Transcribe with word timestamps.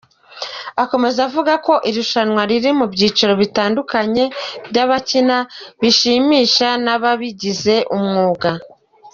Akomeza 0.83 1.19
avuga 1.27 1.53
ko 1.65 1.73
irushanwa 1.89 2.41
riri 2.49 2.71
mu 2.79 2.85
byiciro 2.93 3.33
bitandukanye 3.41 4.23
by’abakina 4.69 5.37
bishimisha 5.81 6.67
n’ababigize 6.83 7.75
umwuga. 7.97 8.49